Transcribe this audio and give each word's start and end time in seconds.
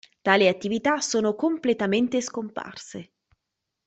Tali 0.23 0.47
attività 0.47 0.99
sono 0.99 1.35
completamente 1.35 2.21
scomparse. 2.21 3.11